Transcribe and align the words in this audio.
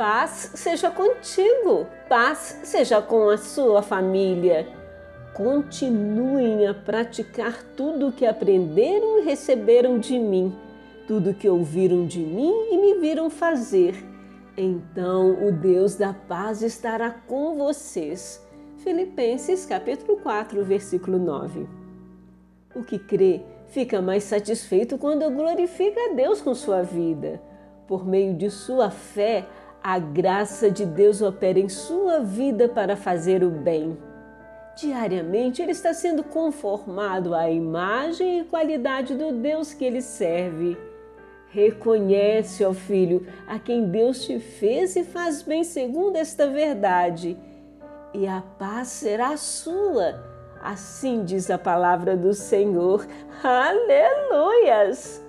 Paz 0.00 0.52
seja 0.54 0.90
contigo, 0.90 1.86
paz 2.08 2.58
seja 2.64 3.02
com 3.02 3.28
a 3.28 3.36
sua 3.36 3.82
família. 3.82 4.66
Continuem 5.34 6.66
a 6.66 6.72
praticar 6.72 7.62
tudo 7.76 8.08
o 8.08 8.12
que 8.12 8.24
aprenderam 8.24 9.18
e 9.18 9.24
receberam 9.26 9.98
de 9.98 10.18
mim, 10.18 10.56
tudo 11.06 11.34
que 11.34 11.46
ouviram 11.46 12.06
de 12.06 12.20
mim 12.20 12.50
e 12.70 12.78
me 12.78 12.94
viram 12.98 13.28
fazer. 13.28 13.94
Então 14.56 15.46
o 15.46 15.52
Deus 15.52 15.96
da 15.96 16.14
paz 16.14 16.62
estará 16.62 17.10
com 17.10 17.58
vocês. 17.58 18.42
Filipenses 18.78 19.66
capítulo 19.66 20.16
4, 20.20 20.64
versículo 20.64 21.18
9. 21.18 21.68
O 22.74 22.82
que 22.82 22.98
crê 22.98 23.42
fica 23.66 24.00
mais 24.00 24.24
satisfeito 24.24 24.96
quando 24.96 25.30
glorifica 25.30 26.00
a 26.10 26.14
Deus 26.14 26.40
com 26.40 26.54
sua 26.54 26.80
vida. 26.80 27.38
Por 27.86 28.06
meio 28.06 28.34
de 28.34 28.48
sua 28.48 28.88
fé, 28.88 29.44
a 29.82 29.98
graça 29.98 30.70
de 30.70 30.84
Deus 30.84 31.22
opera 31.22 31.58
em 31.58 31.68
sua 31.68 32.20
vida 32.20 32.68
para 32.68 32.96
fazer 32.96 33.42
o 33.42 33.50
bem. 33.50 33.96
Diariamente 34.76 35.62
ele 35.62 35.72
está 35.72 35.92
sendo 35.92 36.22
conformado 36.22 37.34
à 37.34 37.50
imagem 37.50 38.40
e 38.40 38.44
qualidade 38.44 39.14
do 39.14 39.32
Deus 39.32 39.72
que 39.72 39.84
ele 39.84 40.02
serve. 40.02 40.76
Reconhece, 41.48 42.64
ó 42.64 42.72
filho, 42.72 43.26
a 43.46 43.58
quem 43.58 43.86
Deus 43.86 44.24
te 44.24 44.38
fez 44.38 44.94
e 44.96 45.02
faz 45.02 45.42
bem 45.42 45.64
segundo 45.64 46.16
esta 46.16 46.46
verdade, 46.46 47.36
e 48.14 48.26
a 48.26 48.42
paz 48.58 48.88
será 48.88 49.36
sua. 49.36 50.28
Assim 50.62 51.24
diz 51.24 51.50
a 51.50 51.58
palavra 51.58 52.16
do 52.16 52.34
Senhor. 52.34 53.06
Aleluias! 53.42 55.24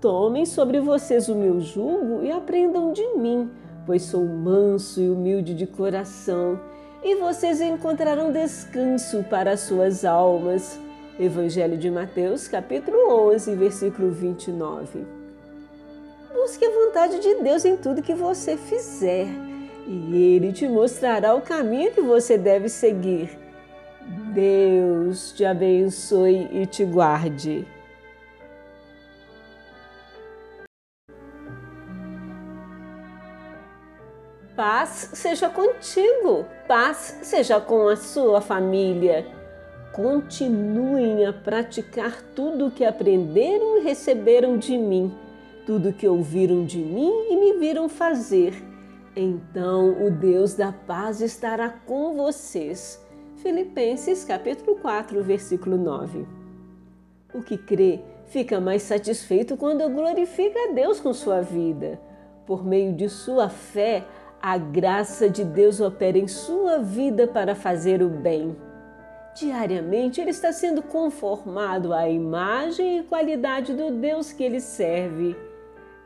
Tomem 0.00 0.46
sobre 0.46 0.80
vocês 0.80 1.28
o 1.28 1.34
meu 1.34 1.60
jugo 1.60 2.22
e 2.22 2.30
aprendam 2.30 2.92
de 2.92 3.06
mim 3.16 3.50
pois 3.86 4.02
sou 4.02 4.24
manso 4.24 5.00
e 5.00 5.08
humilde 5.08 5.54
de 5.54 5.66
coração, 5.66 6.60
e 7.02 7.16
vocês 7.16 7.60
encontrarão 7.60 8.32
descanso 8.32 9.24
para 9.24 9.52
as 9.52 9.60
suas 9.60 10.04
almas. 10.04 10.78
Evangelho 11.18 11.76
de 11.76 11.90
Mateus, 11.90 12.48
capítulo 12.48 12.96
11, 13.30 13.54
versículo 13.54 14.10
29. 14.10 15.04
Busque 16.32 16.64
a 16.64 16.70
vontade 16.70 17.20
de 17.20 17.42
Deus 17.42 17.64
em 17.64 17.76
tudo 17.76 18.02
que 18.02 18.14
você 18.14 18.56
fizer, 18.56 19.26
e 19.86 20.34
Ele 20.34 20.52
te 20.52 20.66
mostrará 20.66 21.34
o 21.34 21.42
caminho 21.42 21.92
que 21.92 22.00
você 22.00 22.38
deve 22.38 22.68
seguir. 22.68 23.38
Deus 24.32 25.32
te 25.32 25.44
abençoe 25.44 26.48
e 26.52 26.66
te 26.66 26.84
guarde. 26.84 27.66
Paz 34.60 35.12
seja 35.14 35.48
contigo, 35.48 36.44
paz 36.68 37.18
seja 37.22 37.58
com 37.58 37.88
a 37.88 37.96
sua 37.96 38.42
família. 38.42 39.26
Continuem 39.90 41.24
a 41.24 41.32
praticar 41.32 42.20
tudo 42.36 42.66
o 42.66 42.70
que 42.70 42.84
aprenderam 42.84 43.78
e 43.78 43.84
receberam 43.84 44.58
de 44.58 44.76
mim, 44.76 45.16
tudo 45.64 45.94
que 45.94 46.06
ouviram 46.06 46.62
de 46.66 46.76
mim 46.76 47.10
e 47.30 47.36
me 47.36 47.54
viram 47.54 47.88
fazer. 47.88 48.52
Então 49.16 50.04
o 50.04 50.10
Deus 50.10 50.52
da 50.52 50.72
paz 50.72 51.22
estará 51.22 51.70
com 51.70 52.14
vocês. 52.14 53.02
Filipenses 53.36 54.26
capítulo 54.26 54.76
4, 54.76 55.22
versículo 55.22 55.78
9. 55.78 56.26
O 57.32 57.40
que 57.40 57.56
crê 57.56 58.00
fica 58.26 58.60
mais 58.60 58.82
satisfeito 58.82 59.56
quando 59.56 59.88
glorifica 59.88 60.68
a 60.68 60.72
Deus 60.74 61.00
com 61.00 61.14
sua 61.14 61.40
vida. 61.40 61.98
Por 62.46 62.62
meio 62.62 62.92
de 62.92 63.08
sua 63.08 63.48
fé, 63.48 64.04
a 64.42 64.56
graça 64.56 65.28
de 65.28 65.44
Deus 65.44 65.80
opera 65.80 66.16
em 66.16 66.26
sua 66.26 66.78
vida 66.78 67.26
para 67.26 67.54
fazer 67.54 68.02
o 68.02 68.08
bem. 68.08 68.56
Diariamente 69.34 70.20
ele 70.20 70.30
está 70.30 70.52
sendo 70.52 70.82
conformado 70.82 71.92
à 71.92 72.08
imagem 72.08 72.98
e 72.98 73.02
qualidade 73.02 73.74
do 73.74 73.90
Deus 73.90 74.32
que 74.32 74.42
ele 74.42 74.60
serve. 74.60 75.36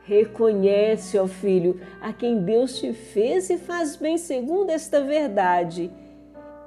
Reconhece, 0.03 1.17
ó 1.17 1.25
filho, 1.25 1.79
a 2.01 2.13
quem 2.13 2.43
Deus 2.43 2.77
te 2.77 2.93
fez 2.93 3.49
e 3.49 3.57
faz 3.57 3.95
bem 3.95 4.17
segundo 4.17 4.69
esta 4.69 5.01
verdade, 5.01 5.91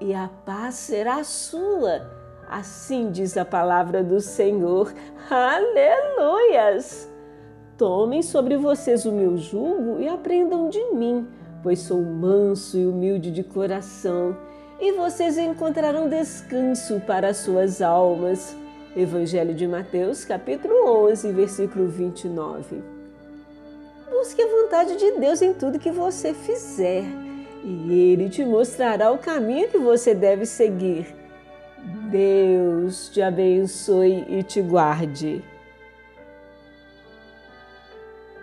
e 0.01 0.13
a 0.13 0.29
paz 0.45 0.75
será 0.75 1.23
sua. 1.23 2.11
Assim 2.49 3.11
diz 3.11 3.37
a 3.37 3.45
palavra 3.45 4.03
do 4.03 4.21
Senhor. 4.21 4.93
Aleluias! 5.31 7.09
Tomem 7.77 8.23
sobre 8.23 8.57
vocês 8.57 9.05
o 9.05 9.13
meu 9.13 9.37
jugo 9.37 10.01
e 10.01 10.09
aprendam 10.09 10.69
de 10.69 10.83
mim 10.93 11.29
pois 11.63 11.81
sou 11.81 12.03
manso 12.03 12.79
e 12.79 12.87
humilde 12.87 13.31
de 13.31 13.43
coração, 13.43 14.37
e 14.81 14.93
vocês 14.93 15.37
encontrarão 15.37 16.09
descanso 16.09 17.01
para 17.01 17.29
as 17.29 17.39
suas 17.39 17.83
almas. 17.83 18.57
Evangelho 18.97 19.55
de 19.55 19.67
Mateus, 19.67 20.25
capítulo 20.25 21.07
11, 21.07 21.33
versículo 21.33 21.89
29. 21.89 22.83
Busque 24.11 24.43
a 24.43 24.47
vontade 24.47 24.97
de 24.97 25.13
Deus 25.19 25.43
em 25.43 25.53
tudo 25.53 25.79
que 25.79 25.91
você 25.91 26.33
fizer, 26.33 27.05
e 27.63 28.13
Ele 28.13 28.29
te 28.29 28.45
mostrará 28.45 29.11
o 29.11 29.19
caminho 29.19 29.69
que 29.69 29.79
você 29.79 30.15
deve 30.15 30.47
seguir. 30.47 31.15
Deus 32.11 33.09
te 33.09 33.21
abençoe 33.21 34.25
e 34.29 34.43
te 34.43 34.61
guarde. 34.61 35.45